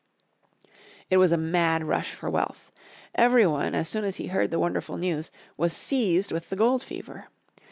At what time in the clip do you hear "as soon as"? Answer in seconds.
3.75-4.15